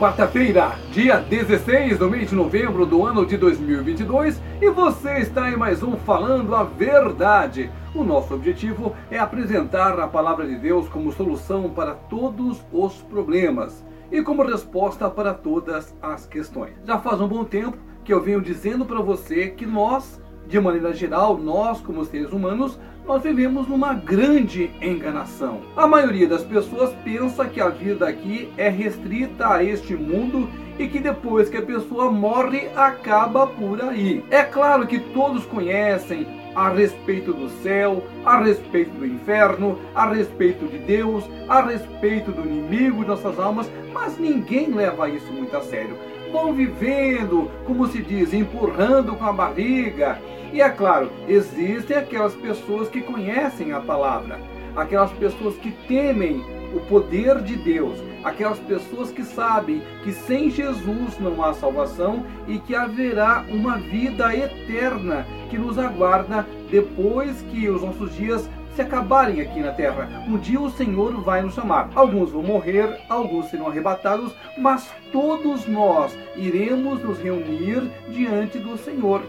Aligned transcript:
quarta-feira, 0.00 0.78
dia 0.90 1.18
16 1.18 1.98
do 1.98 2.08
mês 2.08 2.30
de 2.30 2.34
novembro 2.34 2.86
do 2.86 3.04
ano 3.04 3.26
de 3.26 3.36
2022, 3.36 4.40
e 4.58 4.70
você 4.70 5.18
está 5.18 5.50
em 5.50 5.56
mais 5.56 5.82
um 5.82 5.94
Falando 5.94 6.54
a 6.54 6.64
Verdade. 6.64 7.70
O 7.94 8.02
nosso 8.02 8.32
objetivo 8.32 8.94
é 9.10 9.18
apresentar 9.18 10.00
a 10.00 10.08
palavra 10.08 10.46
de 10.46 10.56
Deus 10.56 10.88
como 10.88 11.12
solução 11.12 11.68
para 11.68 11.92
todos 11.92 12.64
os 12.72 12.94
problemas 13.02 13.84
e 14.10 14.22
como 14.22 14.42
resposta 14.42 15.10
para 15.10 15.34
todas 15.34 15.94
as 16.00 16.24
questões. 16.24 16.72
Já 16.86 16.98
faz 16.98 17.20
um 17.20 17.28
bom 17.28 17.44
tempo 17.44 17.76
que 18.02 18.10
eu 18.10 18.22
venho 18.22 18.40
dizendo 18.40 18.86
para 18.86 19.02
você 19.02 19.48
que 19.48 19.66
nós, 19.66 20.18
de 20.46 20.58
maneira 20.58 20.94
geral, 20.94 21.36
nós 21.36 21.78
como 21.82 22.06
seres 22.06 22.32
humanos, 22.32 22.80
nós 23.10 23.24
vivemos 23.24 23.66
numa 23.66 23.92
grande 23.92 24.70
enganação. 24.80 25.62
A 25.76 25.84
maioria 25.84 26.28
das 26.28 26.44
pessoas 26.44 26.94
pensa 27.02 27.44
que 27.44 27.60
a 27.60 27.68
vida 27.68 28.06
aqui 28.08 28.48
é 28.56 28.68
restrita 28.68 29.52
a 29.52 29.64
este 29.64 29.96
mundo 29.96 30.48
e 30.78 30.86
que 30.86 31.00
depois 31.00 31.48
que 31.48 31.56
a 31.56 31.62
pessoa 31.62 32.08
morre 32.12 32.68
acaba 32.76 33.48
por 33.48 33.82
aí. 33.82 34.24
É 34.30 34.44
claro 34.44 34.86
que 34.86 35.00
todos 35.00 35.44
conhecem 35.44 36.24
a 36.54 36.68
respeito 36.68 37.32
do 37.32 37.48
céu, 37.64 38.04
a 38.24 38.38
respeito 38.38 38.92
do 38.92 39.04
inferno, 39.04 39.76
a 39.92 40.08
respeito 40.08 40.66
de 40.68 40.78
Deus, 40.78 41.28
a 41.48 41.62
respeito 41.62 42.30
do 42.30 42.42
inimigo 42.42 43.02
de 43.02 43.08
nossas 43.08 43.40
almas, 43.40 43.68
mas 43.92 44.18
ninguém 44.18 44.70
leva 44.70 45.08
isso 45.08 45.32
muito 45.32 45.56
a 45.56 45.62
sério. 45.62 45.98
Vão 46.32 46.52
vivendo, 46.52 47.50
como 47.66 47.86
se 47.86 48.02
diz, 48.02 48.32
empurrando 48.32 49.14
com 49.16 49.24
a 49.24 49.32
barriga. 49.32 50.18
E 50.52 50.60
é 50.60 50.68
claro, 50.68 51.10
existem 51.28 51.96
aquelas 51.96 52.34
pessoas 52.34 52.88
que 52.88 53.00
conhecem 53.00 53.72
a 53.72 53.80
palavra, 53.80 54.40
aquelas 54.74 55.12
pessoas 55.12 55.56
que 55.56 55.70
temem 55.86 56.42
o 56.74 56.80
poder 56.80 57.40
de 57.42 57.56
Deus, 57.56 57.98
aquelas 58.22 58.58
pessoas 58.60 59.10
que 59.10 59.24
sabem 59.24 59.82
que 60.02 60.12
sem 60.12 60.50
Jesus 60.50 61.18
não 61.18 61.42
há 61.42 61.52
salvação 61.54 62.24
e 62.46 62.58
que 62.58 62.74
haverá 62.74 63.44
uma 63.48 63.78
vida 63.78 64.34
eterna 64.34 65.26
que 65.48 65.58
nos 65.58 65.78
aguarda 65.78 66.46
depois 66.70 67.42
que 67.42 67.68
os 67.68 67.82
nossos 67.82 68.14
dias 68.14 68.48
se 68.80 68.82
acabarem 68.82 69.42
aqui 69.42 69.60
na 69.60 69.72
terra. 69.72 70.08
Um 70.26 70.38
dia 70.38 70.58
o 70.58 70.70
Senhor 70.70 71.12
vai 71.20 71.42
nos 71.42 71.54
chamar. 71.54 71.90
Alguns 71.94 72.30
vão 72.30 72.42
morrer, 72.42 72.98
alguns 73.10 73.50
serão 73.50 73.68
arrebatados, 73.68 74.34
mas 74.56 74.90
todos 75.12 75.66
nós 75.66 76.16
iremos 76.34 77.02
nos 77.02 77.18
reunir 77.20 77.90
diante 78.08 78.58
do 78.58 78.78
Senhor. 78.78 79.22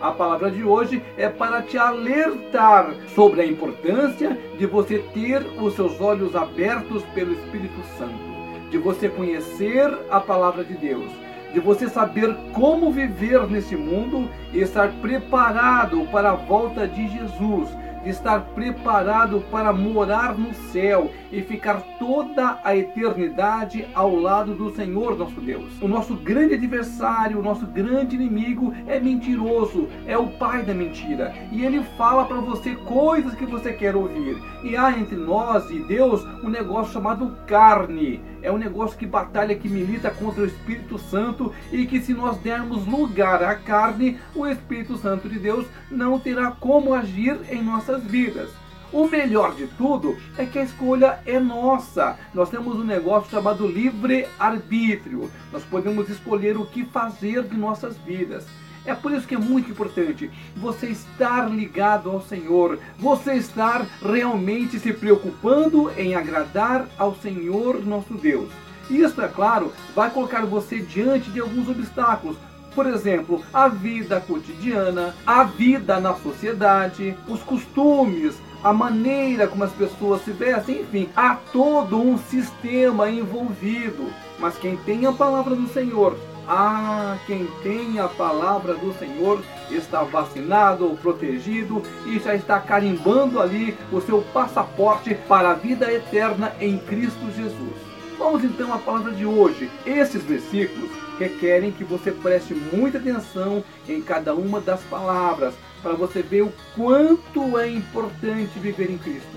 A 0.00 0.10
palavra 0.10 0.50
de 0.50 0.64
hoje 0.64 1.02
é 1.18 1.28
para 1.28 1.60
te 1.60 1.76
alertar 1.76 2.94
sobre 3.14 3.42
a 3.42 3.46
importância 3.46 4.38
de 4.58 4.64
você 4.64 4.98
ter 5.12 5.42
os 5.60 5.74
seus 5.74 6.00
olhos 6.00 6.34
abertos 6.34 7.02
pelo 7.14 7.32
Espírito 7.32 7.82
Santo, 7.98 8.70
de 8.70 8.78
você 8.78 9.08
conhecer 9.08 9.92
a 10.10 10.18
palavra 10.18 10.64
de 10.64 10.74
Deus, 10.74 11.10
de 11.52 11.60
você 11.60 11.88
saber 11.88 12.34
como 12.52 12.90
viver 12.90 13.46
nesse 13.48 13.76
mundo 13.76 14.30
e 14.52 14.60
estar 14.60 14.90
preparado 15.00 16.06
para 16.10 16.30
a 16.30 16.34
volta 16.34 16.88
de 16.88 17.06
Jesus 17.08 17.68
estar 18.08 18.40
preparado 18.54 19.42
para 19.50 19.72
morar 19.72 20.36
no 20.36 20.52
céu 20.54 21.10
e 21.32 21.42
ficar 21.42 21.80
toda 21.98 22.58
a 22.62 22.76
eternidade 22.76 23.86
ao 23.94 24.14
lado 24.14 24.54
do 24.54 24.70
Senhor 24.74 25.16
nosso 25.16 25.40
Deus. 25.40 25.72
O 25.80 25.88
nosso 25.88 26.14
grande 26.14 26.54
adversário, 26.54 27.38
o 27.38 27.42
nosso 27.42 27.66
grande 27.66 28.16
inimigo 28.16 28.72
é 28.86 29.00
mentiroso, 29.00 29.88
é 30.06 30.16
o 30.16 30.28
pai 30.28 30.62
da 30.62 30.74
mentira. 30.74 31.34
E 31.50 31.64
ele 31.64 31.82
fala 31.96 32.24
para 32.24 32.40
você 32.40 32.74
coisas 32.74 33.34
que 33.34 33.46
você 33.46 33.72
quer 33.72 33.96
ouvir. 33.96 34.36
E 34.62 34.76
há 34.76 34.90
entre 34.98 35.16
nós 35.16 35.70
e 35.70 35.80
Deus 35.86 36.24
um 36.42 36.48
negócio 36.48 36.92
chamado 36.92 37.36
carne. 37.46 38.20
É 38.42 38.52
um 38.52 38.58
negócio 38.58 38.98
que 38.98 39.06
batalha, 39.06 39.54
que 39.54 39.70
milita 39.70 40.10
contra 40.10 40.42
o 40.42 40.46
Espírito 40.46 40.98
Santo 40.98 41.50
e 41.72 41.86
que 41.86 41.98
se 41.98 42.12
nós 42.12 42.36
dermos 42.36 42.86
lugar 42.86 43.42
à 43.42 43.54
carne, 43.54 44.18
o 44.34 44.46
Espírito 44.46 44.98
Santo 44.98 45.30
de 45.30 45.38
Deus 45.38 45.66
não 45.90 46.20
terá 46.20 46.50
como 46.50 46.92
agir 46.92 47.38
em 47.50 47.62
nossa 47.62 47.93
nossas 47.94 48.02
vidas. 48.04 48.50
O 48.92 49.08
melhor 49.08 49.54
de 49.54 49.66
tudo 49.66 50.16
é 50.38 50.44
que 50.44 50.58
a 50.58 50.62
escolha 50.64 51.18
é 51.26 51.40
nossa. 51.40 52.16
Nós 52.32 52.48
temos 52.48 52.76
um 52.76 52.84
negócio 52.84 53.30
chamado 53.30 53.66
livre-arbítrio. 53.66 55.30
Nós 55.52 55.64
podemos 55.64 56.08
escolher 56.08 56.56
o 56.56 56.66
que 56.66 56.84
fazer 56.84 57.42
de 57.42 57.56
nossas 57.56 57.96
vidas. 57.98 58.46
É 58.86 58.94
por 58.94 59.12
isso 59.12 59.26
que 59.26 59.34
é 59.34 59.38
muito 59.38 59.70
importante 59.70 60.30
você 60.56 60.88
estar 60.88 61.50
ligado 61.50 62.10
ao 62.10 62.20
Senhor, 62.20 62.78
você 62.98 63.34
estar 63.34 63.86
realmente 64.02 64.78
se 64.78 64.92
preocupando 64.92 65.90
em 65.96 66.14
agradar 66.14 66.86
ao 66.98 67.16
Senhor 67.16 67.84
nosso 67.84 68.14
Deus. 68.14 68.50
Isso, 68.90 69.22
é 69.22 69.28
claro, 69.28 69.72
vai 69.94 70.10
colocar 70.10 70.44
você 70.44 70.80
diante 70.80 71.30
de 71.30 71.40
alguns 71.40 71.66
obstáculos, 71.70 72.36
por 72.74 72.86
exemplo, 72.86 73.42
a 73.52 73.68
vida 73.68 74.20
cotidiana, 74.20 75.14
a 75.26 75.44
vida 75.44 76.00
na 76.00 76.14
sociedade, 76.14 77.16
os 77.28 77.40
costumes, 77.42 78.34
a 78.62 78.72
maneira 78.72 79.46
como 79.46 79.64
as 79.64 79.72
pessoas 79.72 80.22
se 80.22 80.32
vestem, 80.32 80.80
enfim, 80.80 81.08
há 81.14 81.36
todo 81.52 82.00
um 82.00 82.16
sistema 82.18 83.10
envolvido. 83.10 84.10
Mas 84.38 84.56
quem 84.56 84.76
tem 84.78 85.06
a 85.06 85.12
palavra 85.12 85.54
do 85.54 85.68
Senhor, 85.68 86.16
ah, 86.48 87.16
quem 87.26 87.46
tem 87.62 87.98
a 87.98 88.08
palavra 88.08 88.74
do 88.74 88.92
Senhor 88.98 89.42
está 89.70 90.02
vacinado 90.02 90.84
ou 90.84 90.96
protegido 90.96 91.82
e 92.06 92.18
já 92.18 92.34
está 92.34 92.58
carimbando 92.60 93.40
ali 93.40 93.76
o 93.92 94.00
seu 94.00 94.22
passaporte 94.32 95.14
para 95.14 95.50
a 95.50 95.54
vida 95.54 95.92
eterna 95.92 96.52
em 96.60 96.78
Cristo 96.78 97.30
Jesus. 97.34 97.93
Vamos 98.24 98.42
então 98.42 98.72
à 98.72 98.78
palavra 98.78 99.12
de 99.12 99.26
hoje. 99.26 99.70
Esses 99.84 100.22
versículos 100.22 100.88
requerem 101.18 101.70
que 101.70 101.84
você 101.84 102.10
preste 102.10 102.54
muita 102.54 102.96
atenção 102.96 103.62
em 103.86 104.00
cada 104.00 104.34
uma 104.34 104.62
das 104.62 104.80
palavras, 104.84 105.52
para 105.82 105.92
você 105.92 106.22
ver 106.22 106.40
o 106.40 106.52
quanto 106.74 107.58
é 107.58 107.68
importante 107.68 108.58
viver 108.58 108.90
em 108.90 108.96
Cristo. 108.96 109.36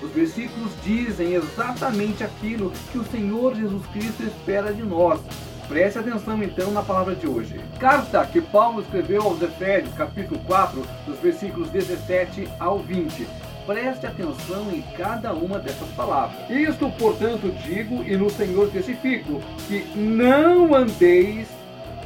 Os 0.00 0.12
versículos 0.12 0.70
dizem 0.84 1.34
exatamente 1.34 2.22
aquilo 2.22 2.72
que 2.92 2.98
o 2.98 3.04
Senhor 3.06 3.56
Jesus 3.56 3.84
Cristo 3.86 4.22
espera 4.22 4.72
de 4.72 4.84
nós. 4.84 5.20
Preste 5.66 5.98
atenção 5.98 6.40
então 6.40 6.70
na 6.70 6.82
palavra 6.82 7.16
de 7.16 7.26
hoje. 7.26 7.60
Carta 7.80 8.24
que 8.24 8.40
Paulo 8.40 8.82
escreveu 8.82 9.22
aos 9.22 9.42
Efésios, 9.42 9.92
capítulo 9.96 10.38
4, 10.46 10.80
dos 11.08 11.18
versículos 11.18 11.70
17 11.70 12.48
ao 12.60 12.78
20 12.78 13.47
preste 13.68 14.06
atenção 14.06 14.72
em 14.72 14.80
cada 14.96 15.34
uma 15.34 15.58
dessas 15.58 15.88
palavras. 15.90 16.48
Isto, 16.48 16.90
portanto, 16.92 17.54
digo 17.66 18.02
e 18.02 18.16
no 18.16 18.30
Senhor 18.30 18.70
testifico, 18.70 19.42
que 19.68 19.84
não 19.94 20.74
andeis 20.74 21.46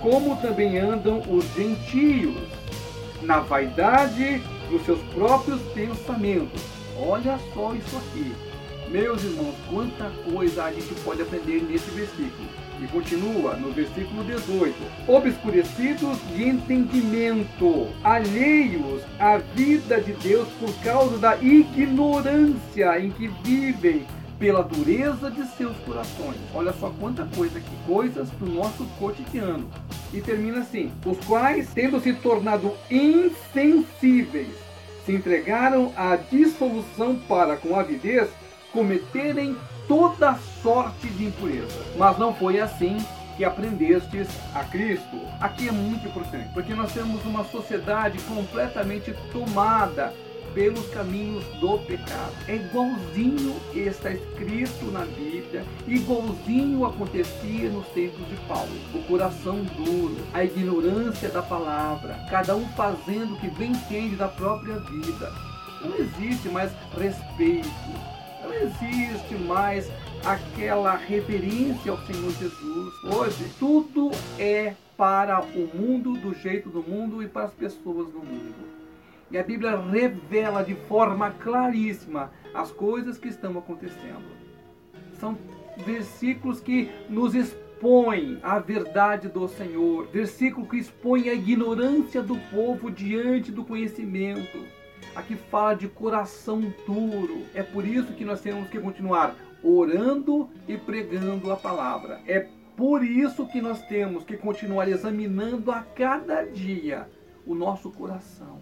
como 0.00 0.34
também 0.38 0.76
andam 0.76 1.22
os 1.28 1.44
gentios, 1.54 2.42
na 3.22 3.38
vaidade 3.38 4.42
dos 4.68 4.84
seus 4.84 4.98
próprios 5.14 5.62
pensamentos. 5.72 6.60
Olha 6.98 7.38
só 7.54 7.72
isso 7.72 7.96
aqui. 7.96 8.34
Meus 8.88 9.22
irmãos, 9.22 9.54
quanta 9.70 10.10
coisa 10.28 10.64
a 10.64 10.72
gente 10.72 10.92
pode 11.04 11.22
aprender 11.22 11.62
nesse 11.62 11.88
versículo. 11.92 12.48
E 12.82 12.88
continua 12.88 13.54
no 13.54 13.70
versículo 13.70 14.24
18: 14.24 14.74
obscurecidos 15.06 16.18
de 16.34 16.48
entendimento, 16.48 17.86
alheios 18.02 19.02
à 19.20 19.38
vida 19.38 20.00
de 20.00 20.12
Deus 20.14 20.48
por 20.58 20.74
causa 20.82 21.16
da 21.16 21.36
ignorância 21.36 22.98
em 22.98 23.10
que 23.12 23.28
vivem 23.44 24.04
pela 24.36 24.64
dureza 24.64 25.30
de 25.30 25.46
seus 25.56 25.76
corações. 25.86 26.36
Olha 26.52 26.72
só 26.72 26.90
quanta 26.98 27.24
coisa 27.36 27.58
aqui, 27.58 27.70
coisas 27.86 28.28
do 28.30 28.46
nosso 28.46 28.84
cotidiano. 28.98 29.70
E 30.12 30.20
termina 30.20 30.58
assim: 30.58 30.90
os 31.06 31.18
quais, 31.24 31.72
tendo 31.72 32.00
se 32.00 32.12
tornado 32.14 32.72
insensíveis, 32.90 34.56
se 35.06 35.12
entregaram 35.12 35.92
à 35.96 36.16
dissolução 36.16 37.14
para, 37.28 37.56
com 37.56 37.78
avidez, 37.78 38.28
cometerem 38.72 39.56
toda 39.86 40.38
sorte 40.62 41.08
de 41.08 41.26
impureza. 41.26 41.84
Mas 41.96 42.18
não 42.18 42.34
foi 42.34 42.60
assim 42.60 42.98
que 43.36 43.44
aprendestes 43.44 44.28
a 44.54 44.64
Cristo. 44.64 45.20
Aqui 45.40 45.68
é 45.68 45.72
muito 45.72 46.06
importante, 46.06 46.50
porque 46.52 46.74
nós 46.74 46.92
temos 46.92 47.24
uma 47.24 47.44
sociedade 47.44 48.18
completamente 48.20 49.14
tomada 49.32 50.12
pelos 50.54 50.86
caminhos 50.88 51.44
do 51.58 51.78
pecado. 51.78 52.32
É 52.46 52.56
igualzinho 52.56 53.56
está 53.74 54.10
escrito 54.10 54.84
na 54.92 55.04
Bíblia, 55.04 55.64
igualzinho 55.86 56.84
acontecia 56.84 57.68
nos 57.70 57.86
tempos 57.88 58.26
de 58.28 58.36
Paulo. 58.46 58.70
O 58.94 59.02
coração 59.04 59.64
duro, 59.76 60.18
a 60.32 60.44
ignorância 60.44 61.28
da 61.28 61.42
palavra, 61.42 62.18
cada 62.30 62.54
um 62.54 62.66
fazendo 62.68 63.34
o 63.34 63.40
que 63.40 63.48
bem 63.48 63.72
entende 63.72 64.16
da 64.16 64.28
própria 64.28 64.78
vida. 64.78 65.32
Não 65.82 65.96
existe 65.96 66.48
mais 66.48 66.70
respeito, 66.96 67.68
existe 68.62 69.34
mais 69.34 69.90
aquela 70.24 70.94
reverência 70.94 71.90
ao 71.90 71.98
Senhor 71.98 72.30
Jesus. 72.32 73.04
Hoje, 73.04 73.52
tudo 73.58 74.10
é 74.38 74.74
para 74.96 75.40
o 75.40 75.68
mundo, 75.74 76.14
do 76.14 76.34
jeito 76.34 76.68
do 76.68 76.82
mundo 76.82 77.22
e 77.22 77.28
para 77.28 77.44
as 77.44 77.52
pessoas 77.52 78.08
do 78.08 78.18
mundo. 78.18 78.54
E 79.30 79.38
a 79.38 79.42
Bíblia 79.42 79.76
revela 79.80 80.62
de 80.62 80.74
forma 80.74 81.30
claríssima 81.30 82.30
as 82.54 82.70
coisas 82.70 83.18
que 83.18 83.28
estão 83.28 83.58
acontecendo. 83.58 84.30
São 85.18 85.36
versículos 85.84 86.60
que 86.60 86.90
nos 87.08 87.34
expõem 87.34 87.62
expõe 87.82 88.38
a 88.44 88.60
verdade 88.60 89.28
do 89.28 89.48
Senhor, 89.48 90.06
versículo 90.06 90.68
que 90.68 90.76
expõe 90.76 91.28
a 91.28 91.34
ignorância 91.34 92.22
do 92.22 92.36
povo 92.52 92.88
diante 92.88 93.50
do 93.50 93.64
conhecimento. 93.64 94.56
Aqui 95.14 95.36
fala 95.36 95.74
de 95.74 95.88
coração 95.88 96.72
duro. 96.86 97.42
É 97.54 97.62
por 97.62 97.86
isso 97.86 98.12
que 98.14 98.24
nós 98.24 98.40
temos 98.40 98.68
que 98.68 98.78
continuar 98.78 99.36
orando 99.62 100.48
e 100.66 100.76
pregando 100.76 101.52
a 101.52 101.56
palavra. 101.56 102.20
É 102.26 102.48
por 102.76 103.04
isso 103.04 103.46
que 103.46 103.60
nós 103.60 103.82
temos 103.82 104.24
que 104.24 104.36
continuar 104.36 104.88
examinando 104.88 105.70
a 105.70 105.80
cada 105.80 106.42
dia 106.44 107.08
o 107.46 107.54
nosso 107.54 107.90
coração, 107.90 108.60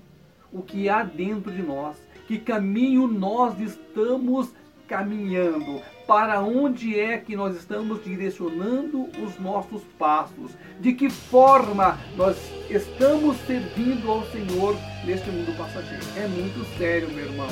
o 0.52 0.62
que 0.62 0.88
há 0.88 1.02
dentro 1.02 1.52
de 1.52 1.62
nós, 1.62 1.96
que 2.26 2.38
caminho 2.38 3.06
nós 3.06 3.58
estamos 3.60 4.52
caminhando, 4.90 5.80
para 6.04 6.42
onde 6.42 6.98
é 6.98 7.16
que 7.16 7.36
nós 7.36 7.56
estamos 7.56 8.02
direcionando 8.02 9.08
os 9.24 9.38
nossos 9.38 9.82
passos, 9.96 10.50
de 10.80 10.92
que 10.92 11.08
forma 11.08 11.96
nós 12.16 12.36
estamos 12.68 13.36
servindo 13.46 14.10
ao 14.10 14.26
Senhor 14.26 14.76
neste 15.04 15.30
mundo 15.30 15.56
passageiro. 15.56 16.04
É 16.16 16.26
muito 16.26 16.66
sério, 16.76 17.08
meu 17.10 17.26
irmão. 17.26 17.48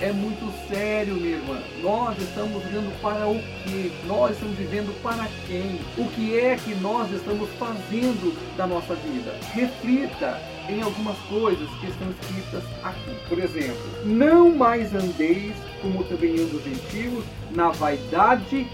É 0.00 0.12
muito 0.12 0.50
sério, 0.66 1.14
minha 1.14 1.36
irmã. 1.36 1.60
Nós 1.82 2.16
estamos 2.16 2.62
vivendo 2.62 3.02
para 3.02 3.28
o 3.28 3.34
quê? 3.34 3.90
Nós 4.06 4.30
estamos 4.30 4.56
vivendo 4.56 5.02
para 5.02 5.28
quem? 5.46 5.78
O 5.98 6.08
que 6.12 6.38
é 6.38 6.56
que 6.56 6.74
nós 6.76 7.12
estamos 7.12 7.50
fazendo 7.58 8.34
da 8.56 8.66
nossa 8.66 8.94
vida? 8.94 9.34
Reflita 9.52 10.40
em 10.70 10.82
algumas 10.82 11.16
coisas 11.28 11.68
que 11.80 11.86
estão 11.86 12.08
escritas 12.10 12.62
aqui. 12.82 13.16
Por 13.28 13.38
exemplo, 13.38 13.82
não 14.04 14.50
mais 14.54 14.94
andeis 14.94 15.54
como 15.82 16.04
também 16.04 16.34
andam 16.34 16.56
os 16.56 16.64
gentios 16.64 17.24
na 17.52 17.70
vaidade, 17.70 18.66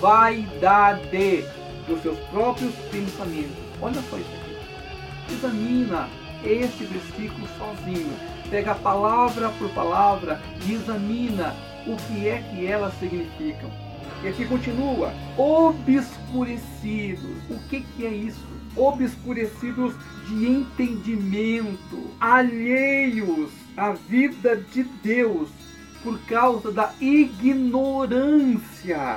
vaidade 0.00 1.44
dos 1.86 2.00
seus 2.02 2.18
próprios 2.30 2.74
pensamentos. 2.90 3.56
Olha 3.80 4.00
só 4.10 4.16
isso 4.16 4.30
aqui. 4.40 5.34
Examina 5.34 6.08
este 6.44 6.84
versículo 6.84 7.48
sozinho 7.58 8.12
pega 8.50 8.74
palavra 8.74 9.48
por 9.58 9.68
palavra 9.70 10.40
e 10.66 10.74
examina 10.74 11.54
o 11.86 11.96
que 11.96 12.28
é 12.28 12.38
que 12.38 12.66
elas 12.66 12.94
significam. 12.98 13.70
E 14.22 14.28
aqui 14.28 14.46
continua: 14.46 15.12
obscurecidos. 15.36 17.36
O 17.50 17.58
que, 17.68 17.80
que 17.80 18.06
é 18.06 18.10
isso? 18.10 18.46
Obscurecidos 18.76 19.94
de 20.26 20.46
entendimento, 20.46 22.10
alheios 22.20 23.50
à 23.76 23.92
vida 23.92 24.56
de 24.56 24.84
Deus 25.02 25.48
por 26.04 26.20
causa 26.26 26.70
da 26.70 26.92
ignorância, 27.00 28.60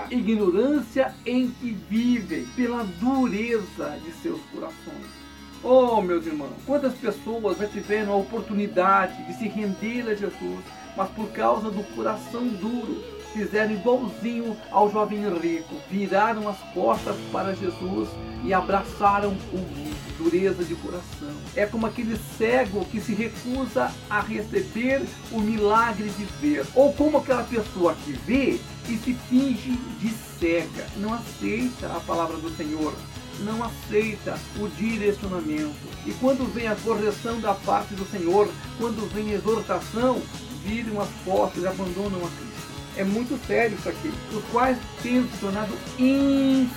ignorância 0.09 1.13
em 1.25 1.49
que 1.49 1.71
vivem, 1.89 2.45
pela 2.55 2.85
dureza 2.85 3.99
de 4.05 4.13
seus 4.13 4.39
corações. 4.53 5.17
Oh, 5.61 6.01
meus 6.01 6.25
irmãos, 6.25 6.53
quantas 6.65 6.93
pessoas 6.93 7.57
já 7.57 7.67
tiveram 7.67 8.13
a 8.13 8.17
oportunidade 8.17 9.21
de 9.25 9.33
se 9.33 9.49
render 9.49 10.07
a 10.07 10.15
Jesus, 10.15 10.63
mas 10.95 11.09
por 11.09 11.27
causa 11.31 11.69
do 11.69 11.83
coração 11.93 12.47
duro, 12.47 13.03
fizeram 13.33 13.73
igualzinho 13.73 14.55
ao 14.71 14.91
jovem 14.91 15.21
rico, 15.39 15.75
viraram 15.89 16.47
as 16.47 16.57
costas 16.73 17.15
para 17.31 17.53
Jesus 17.53 18.09
e 18.43 18.53
abraçaram 18.53 19.31
o 19.53 19.87
dureza 20.17 20.63
de 20.63 20.75
coração. 20.75 21.33
É 21.55 21.65
como 21.65 21.85
aquele 21.85 22.17
cego 22.37 22.83
que 22.85 22.99
se 22.99 23.13
recusa 23.13 23.91
a 24.09 24.19
receber 24.19 25.03
o 25.31 25.39
milagre 25.39 26.09
de 26.09 26.25
ver, 26.41 26.65
ou 26.73 26.91
como 26.93 27.17
aquela 27.17 27.43
pessoa 27.43 27.95
que 28.03 28.13
vê 28.13 28.59
e 28.89 28.97
se 28.97 29.13
finge 29.29 29.71
de 29.99 30.09
cega, 30.39 30.87
não 30.97 31.13
aceita 31.13 31.87
a 31.87 31.99
palavra 31.99 32.37
do 32.37 32.49
Senhor 32.55 32.93
não 33.39 33.63
aceita 33.63 34.35
o 34.59 34.67
direcionamento. 34.67 35.75
E 36.05 36.11
quando 36.13 36.51
vem 36.51 36.67
a 36.67 36.75
correção 36.75 37.39
da 37.39 37.53
parte 37.53 37.93
do 37.93 38.03
Senhor, 38.05 38.49
quando 38.79 39.07
vem 39.13 39.31
a 39.31 39.35
exortação, 39.35 40.19
viram 40.63 40.99
as 40.99 41.09
costas 41.23 41.63
e 41.63 41.67
abandonam 41.67 42.17
a 42.17 42.29
Cristo. 42.29 42.76
É 42.97 43.03
muito 43.03 43.39
sério 43.45 43.77
isso 43.77 43.87
aqui. 43.87 44.11
Os 44.33 44.43
quais 44.51 44.77
têm 45.03 45.21
se 45.23 45.37
tornado 45.37 45.71
insensíveis, 45.99 46.67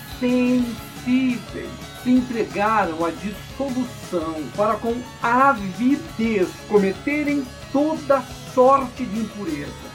se 2.02 2.10
entregaram 2.10 3.02
à 3.04 3.10
dissolução 3.10 4.34
para 4.54 4.74
com 4.74 4.94
avidez 5.22 6.48
cometerem 6.68 7.42
toda 7.72 8.22
sorte 8.54 9.04
de 9.04 9.20
impureza. 9.20 9.90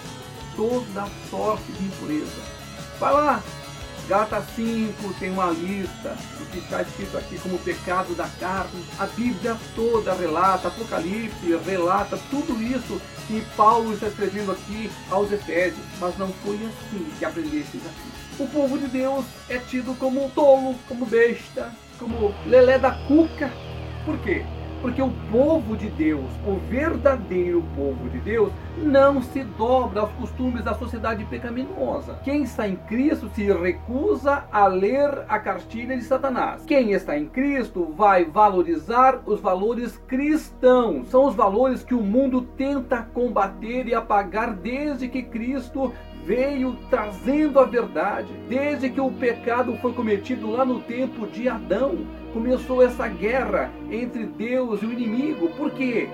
Toda 0.55 1.07
sorte 1.29 1.71
de 1.73 1.85
impureza. 1.85 2.41
Vai 2.99 3.13
lá, 3.13 3.43
Gata 4.07 4.39
5 4.55 5.13
tem 5.19 5.31
uma 5.31 5.47
lista 5.47 6.15
do 6.37 6.45
que 6.51 6.59
está 6.59 6.83
escrito 6.83 7.17
aqui 7.17 7.39
como 7.39 7.57
pecado 7.57 8.13
da 8.13 8.27
carne. 8.39 8.85
A 8.99 9.07
Bíblia 9.07 9.57
toda 9.75 10.13
relata, 10.13 10.67
Apocalipse 10.67 11.57
relata 11.65 12.19
tudo 12.29 12.61
isso 12.61 13.01
que 13.27 13.41
Paulo 13.57 13.93
está 13.93 14.07
escrevendo 14.07 14.51
aqui 14.51 14.91
aos 15.09 15.31
Efésios. 15.31 15.83
Mas 15.99 16.15
não 16.19 16.31
foi 16.43 16.55
assim 16.55 17.07
que 17.17 17.25
aprendestes 17.25 17.81
aqui. 17.85 18.43
O 18.43 18.47
povo 18.47 18.77
de 18.77 18.87
Deus 18.87 19.25
é 19.49 19.57
tido 19.57 19.97
como 19.97 20.29
tolo, 20.35 20.75
como 20.87 21.05
besta, 21.05 21.73
como 21.97 22.35
lelé 22.45 22.77
da 22.77 22.91
cuca. 22.91 23.51
Por 24.05 24.19
quê? 24.19 24.45
Porque 24.85 25.01
o 25.01 25.09
povo 25.31 25.75
de 25.75 25.89
Deus, 25.89 26.29
o 26.45 26.59
verdadeiro 26.69 27.63
povo 27.75 28.07
de 28.07 28.19
Deus, 28.19 28.53
não 28.77 29.19
se 29.19 29.43
dobra 29.43 30.01
aos 30.01 30.11
costumes 30.11 30.63
da 30.63 30.75
sociedade 30.75 31.25
pecaminosa. 31.25 32.19
Quem 32.23 32.43
está 32.43 32.67
em 32.67 32.75
Cristo 32.75 33.27
se 33.33 33.51
recusa 33.51 34.43
a 34.51 34.67
ler 34.67 35.25
a 35.27 35.39
cartilha 35.39 35.97
de 35.97 36.03
Satanás. 36.03 36.65
Quem 36.67 36.91
está 36.91 37.17
em 37.17 37.25
Cristo 37.25 37.95
vai 37.97 38.25
valorizar 38.25 39.23
os 39.25 39.39
valores 39.39 39.97
cristãos. 40.07 41.07
São 41.07 41.25
os 41.25 41.33
valores 41.33 41.83
que 41.83 41.95
o 41.95 42.03
mundo 42.03 42.43
tenta 42.55 43.01
combater 43.11 43.87
e 43.87 43.95
apagar 43.95 44.53
desde 44.53 45.07
que 45.07 45.23
Cristo 45.23 45.91
veio 46.25 46.75
trazendo 46.89 47.59
a 47.59 47.65
verdade. 47.65 48.27
Desde 48.49 48.89
que 48.89 48.99
o 48.99 49.11
pecado 49.11 49.77
foi 49.81 49.93
cometido 49.93 50.49
lá 50.49 50.65
no 50.65 50.81
tempo 50.81 51.27
de 51.27 51.47
Adão, 51.47 51.99
começou 52.33 52.83
essa 52.83 53.07
guerra 53.07 53.71
entre 53.91 54.25
Deus 54.25 54.81
e 54.81 54.85
o 54.85 54.91
inimigo. 54.91 55.49
Por 55.49 55.71
quê? 55.71 56.09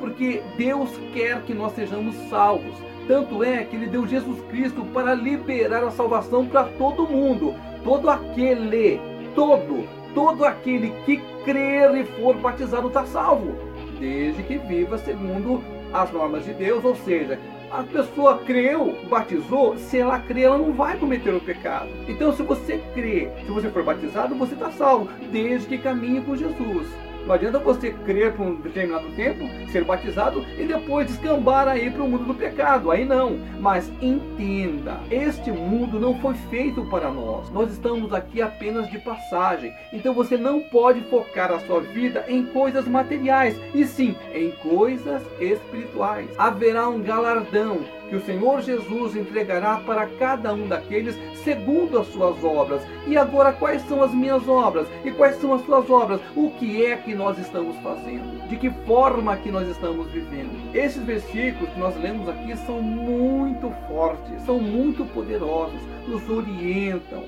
Porque 0.00 0.40
Deus 0.56 0.90
quer 1.12 1.42
que 1.42 1.52
nós 1.52 1.72
sejamos 1.72 2.14
salvos. 2.30 2.74
Tanto 3.08 3.42
é 3.42 3.64
que 3.64 3.76
ele 3.76 3.86
deu 3.86 4.06
Jesus 4.06 4.40
Cristo 4.48 4.84
para 4.92 5.14
liberar 5.14 5.84
a 5.84 5.90
salvação 5.90 6.46
para 6.46 6.64
todo 6.64 7.08
mundo. 7.08 7.54
Todo 7.84 8.08
aquele, 8.08 9.00
todo, 9.34 9.86
todo 10.14 10.44
aquele 10.44 10.90
que 11.04 11.18
crer 11.44 11.94
e 11.94 12.04
for 12.04 12.34
batizado 12.36 12.88
está 12.88 13.04
salvo, 13.06 13.54
desde 14.00 14.42
que 14.42 14.58
viva 14.58 14.98
segundo 14.98 15.62
as 15.92 16.10
normas 16.12 16.44
de 16.44 16.52
Deus, 16.52 16.84
ou 16.84 16.96
seja, 16.96 17.38
a 17.70 17.82
pessoa 17.82 18.38
creu, 18.38 18.96
batizou, 19.08 19.76
se 19.76 19.98
ela 19.98 20.18
crê, 20.20 20.42
ela 20.42 20.58
não 20.58 20.72
vai 20.72 20.96
cometer 20.98 21.34
o 21.34 21.40
pecado. 21.40 21.88
Então, 22.08 22.32
se 22.32 22.42
você 22.42 22.80
crê, 22.94 23.30
se 23.44 23.50
você 23.50 23.68
for 23.70 23.82
batizado, 23.82 24.34
você 24.34 24.54
está 24.54 24.70
salvo, 24.70 25.08
desde 25.30 25.66
que 25.66 25.78
caminhe 25.78 26.20
com 26.20 26.36
Jesus. 26.36 26.86
Não 27.26 27.34
adianta 27.34 27.58
você 27.58 27.90
crer 27.90 28.32
por 28.34 28.46
um 28.46 28.54
determinado 28.54 29.08
tempo, 29.16 29.44
ser 29.72 29.84
batizado 29.84 30.44
e 30.56 30.64
depois 30.64 31.08
descambar 31.08 31.66
aí 31.66 31.90
para 31.90 32.04
o 32.04 32.08
mundo 32.08 32.24
do 32.24 32.34
pecado. 32.34 32.90
Aí 32.90 33.04
não. 33.04 33.36
Mas 33.58 33.90
entenda, 34.00 35.00
este 35.10 35.50
mundo 35.50 35.98
não 35.98 36.18
foi 36.20 36.34
feito 36.48 36.84
para 36.84 37.10
nós. 37.10 37.50
Nós 37.50 37.72
estamos 37.72 38.14
aqui 38.14 38.40
apenas 38.40 38.88
de 38.88 38.98
passagem. 38.98 39.74
Então 39.92 40.14
você 40.14 40.36
não 40.36 40.60
pode 40.60 41.00
focar 41.02 41.50
a 41.50 41.58
sua 41.60 41.80
vida 41.80 42.24
em 42.28 42.44
coisas 42.46 42.86
materiais, 42.86 43.58
e 43.74 43.84
sim 43.84 44.14
em 44.32 44.52
coisas 44.52 45.22
espirituais. 45.40 46.28
Haverá 46.38 46.88
um 46.88 47.02
galardão 47.02 47.80
que 48.08 48.16
o 48.16 48.24
Senhor 48.24 48.60
Jesus 48.60 49.16
entregará 49.16 49.76
para 49.78 50.06
cada 50.06 50.52
um 50.54 50.68
daqueles 50.68 51.18
segundo 51.42 51.98
as 51.98 52.08
suas 52.08 52.42
obras. 52.42 52.82
E 53.06 53.16
agora, 53.16 53.52
quais 53.52 53.82
são 53.82 54.02
as 54.02 54.12
minhas 54.12 54.46
obras? 54.48 54.86
E 55.04 55.10
quais 55.10 55.36
são 55.36 55.54
as 55.54 55.62
suas 55.62 55.88
obras? 55.88 56.20
O 56.34 56.50
que 56.50 56.84
é 56.84 56.96
que 56.96 57.14
nós 57.14 57.38
estamos 57.38 57.76
fazendo? 57.78 58.48
De 58.48 58.56
que 58.56 58.70
forma 58.86 59.36
que 59.36 59.50
nós 59.50 59.68
estamos 59.68 60.10
vivendo? 60.10 60.50
Esses 60.74 61.02
versículos 61.02 61.70
que 61.70 61.78
nós 61.78 61.96
lemos 62.00 62.28
aqui 62.28 62.56
são 62.58 62.82
muito 62.82 63.70
fortes, 63.88 64.42
são 64.42 64.58
muito 64.58 65.04
poderosos, 65.06 65.80
nos 66.06 66.28
orientam, 66.28 67.24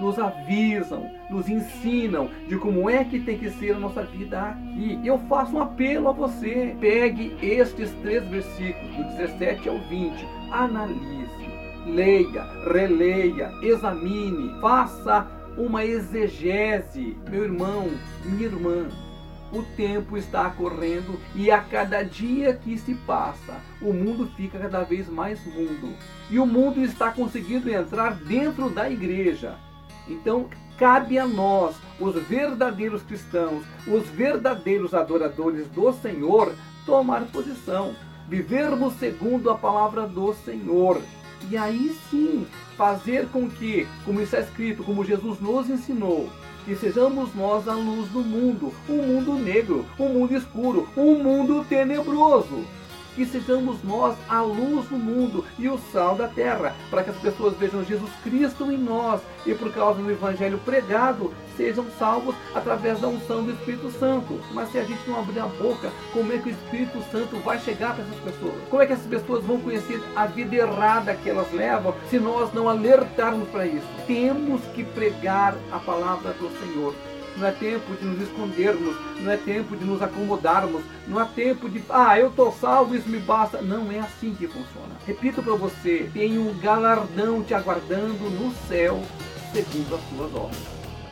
nos 0.00 0.18
avisam, 0.18 1.10
nos 1.28 1.48
ensinam 1.48 2.30
de 2.48 2.56
como 2.56 2.88
é 2.88 3.04
que 3.04 3.20
tem 3.20 3.38
que 3.38 3.50
ser 3.50 3.76
a 3.76 3.78
nossa 3.78 4.02
vida 4.02 4.40
aqui. 4.40 4.98
Eu 5.04 5.18
faço 5.28 5.56
um 5.56 5.62
apelo 5.62 6.08
a 6.08 6.12
você: 6.12 6.74
pegue 6.80 7.36
estes 7.42 7.92
três 8.02 8.26
versículos, 8.28 8.96
do 8.96 9.04
17 9.16 9.68
ao 9.68 9.78
20, 9.78 10.26
analise, 10.50 11.48
leia, 11.86 12.44
releia, 12.72 13.52
examine, 13.62 14.58
faça 14.60 15.28
uma 15.56 15.84
exegese. 15.84 17.16
Meu 17.28 17.44
irmão, 17.44 17.90
minha 18.24 18.46
irmã, 18.46 18.88
o 19.52 19.62
tempo 19.76 20.16
está 20.16 20.48
correndo 20.50 21.18
e 21.34 21.50
a 21.50 21.60
cada 21.60 22.02
dia 22.02 22.54
que 22.54 22.78
se 22.78 22.94
passa, 22.94 23.60
o 23.82 23.92
mundo 23.92 24.30
fica 24.36 24.58
cada 24.58 24.82
vez 24.82 25.08
mais 25.08 25.44
mundo. 25.44 25.94
E 26.30 26.38
o 26.38 26.46
mundo 26.46 26.80
está 26.80 27.10
conseguindo 27.10 27.68
entrar 27.68 28.14
dentro 28.14 28.70
da 28.70 28.88
igreja. 28.88 29.58
Então, 30.10 30.48
cabe 30.76 31.18
a 31.18 31.26
nós, 31.26 31.76
os 32.00 32.14
verdadeiros 32.24 33.02
cristãos, 33.02 33.64
os 33.86 34.06
verdadeiros 34.08 34.92
adoradores 34.92 35.68
do 35.68 35.92
Senhor, 35.92 36.52
tomar 36.84 37.22
posição, 37.26 37.94
vivermos 38.28 38.94
segundo 38.94 39.50
a 39.50 39.54
palavra 39.56 40.06
do 40.06 40.34
Senhor. 40.34 41.00
E 41.48 41.56
aí 41.56 41.96
sim, 42.10 42.46
fazer 42.76 43.28
com 43.28 43.48
que, 43.48 43.86
como 44.04 44.20
está 44.20 44.40
escrito, 44.40 44.82
como 44.82 45.04
Jesus 45.04 45.40
nos 45.40 45.70
ensinou, 45.70 46.28
que 46.64 46.74
sejamos 46.74 47.34
nós 47.34 47.68
a 47.68 47.74
luz 47.74 48.08
do 48.10 48.20
mundo, 48.20 48.72
um 48.88 49.02
mundo 49.02 49.34
negro, 49.34 49.86
um 49.98 50.08
mundo 50.08 50.34
escuro, 50.34 50.88
um 50.96 51.22
mundo 51.22 51.64
tenebroso 51.68 52.64
que 53.14 53.26
sejamos 53.26 53.82
nós 53.82 54.16
a 54.28 54.40
luz 54.42 54.86
do 54.88 54.96
mundo 54.96 55.44
e 55.58 55.68
o 55.68 55.78
sal 55.92 56.14
da 56.14 56.28
terra, 56.28 56.74
para 56.90 57.02
que 57.02 57.10
as 57.10 57.16
pessoas 57.16 57.56
vejam 57.56 57.84
Jesus 57.84 58.10
Cristo 58.22 58.70
em 58.70 58.78
nós 58.78 59.20
e 59.46 59.54
por 59.54 59.72
causa 59.72 60.00
do 60.00 60.10
evangelho 60.10 60.58
pregado 60.64 61.32
sejam 61.56 61.84
salvos 61.98 62.34
através 62.54 63.00
da 63.00 63.08
unção 63.08 63.44
do 63.44 63.52
Espírito 63.52 63.90
Santo. 63.90 64.40
Mas 64.52 64.70
se 64.72 64.78
a 64.78 64.84
gente 64.84 65.08
não 65.08 65.18
abrir 65.18 65.40
a 65.40 65.46
boca, 65.46 65.90
como 66.12 66.32
é 66.32 66.38
que 66.38 66.48
o 66.48 66.52
Espírito 66.52 67.02
Santo 67.12 67.36
vai 67.44 67.58
chegar 67.58 67.94
para 67.94 68.04
essas 68.04 68.20
pessoas? 68.20 68.54
Como 68.70 68.82
é 68.82 68.86
que 68.86 68.92
essas 68.94 69.06
pessoas 69.06 69.44
vão 69.44 69.60
conhecer 69.60 70.00
a 70.16 70.26
vida 70.26 70.56
errada 70.56 71.14
que 71.14 71.28
elas 71.28 71.52
levam 71.52 71.94
se 72.08 72.18
nós 72.18 72.52
não 72.54 72.68
alertarmos 72.68 73.48
para 73.50 73.66
isso? 73.66 73.86
Temos 74.06 74.62
que 74.74 74.84
pregar 74.84 75.54
a 75.70 75.78
palavra 75.78 76.32
do 76.32 76.48
Senhor 76.60 76.94
não 77.36 77.46
é 77.46 77.52
tempo 77.52 77.94
de 77.94 78.04
nos 78.04 78.20
escondermos, 78.22 78.96
não 79.20 79.30
é 79.30 79.36
tempo 79.36 79.76
de 79.76 79.84
nos 79.84 80.02
acomodarmos, 80.02 80.82
não 81.06 81.20
é 81.20 81.24
tempo 81.24 81.68
de, 81.68 81.82
ah, 81.88 82.18
eu 82.18 82.28
estou 82.28 82.52
salvo, 82.52 82.94
isso 82.94 83.08
me 83.08 83.18
basta. 83.18 83.60
Não 83.62 83.90
é 83.90 83.98
assim 83.98 84.34
que 84.34 84.46
funciona. 84.46 84.94
Repito 85.06 85.42
para 85.42 85.54
você, 85.54 86.10
tem 86.12 86.38
um 86.38 86.56
galardão 86.58 87.42
te 87.42 87.54
aguardando 87.54 88.30
no 88.30 88.52
céu, 88.68 89.02
segundo 89.52 89.94
as 89.94 90.08
suas 90.08 90.34
obras. 90.34 90.79